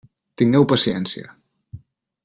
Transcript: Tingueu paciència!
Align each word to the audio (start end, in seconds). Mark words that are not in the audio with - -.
Tingueu 0.41 0.65
paciència! 0.71 1.31